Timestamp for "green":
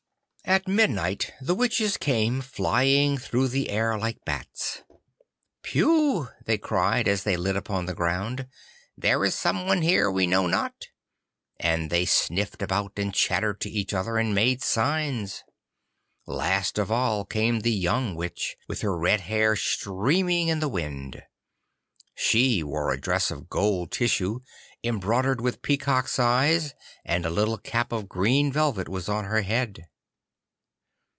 28.09-28.51